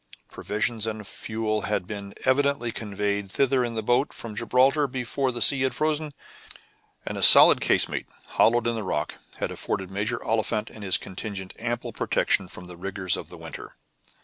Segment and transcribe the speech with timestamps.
[0.31, 1.83] Provisions and fuel had
[2.25, 6.15] evidently been conveyed thither in the boat from Gibraltar before the sea had frozen,
[7.05, 11.53] and a solid casemate, hollowed in the rock, had afforded Major Oliphant and his contingent
[11.59, 13.75] ample protection from the rigor of the winter.